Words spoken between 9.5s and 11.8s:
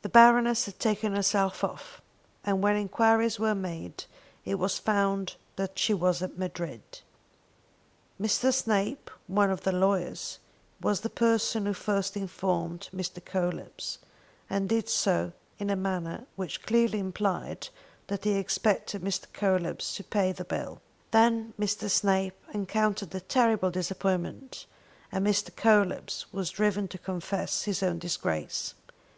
of the lawyers, was the person who